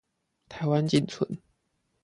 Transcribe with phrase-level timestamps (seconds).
[0.49, 1.37] 台灣僅存